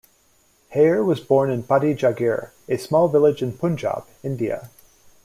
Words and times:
Hayer 0.69 1.05
was 1.05 1.19
born 1.19 1.51
in 1.51 1.61
Paddi 1.61 1.95
Jagir, 1.95 2.49
a 2.67 2.77
small 2.77 3.07
village 3.07 3.43
in 3.43 3.53
Punjab, 3.55 4.07
India. 4.23 4.71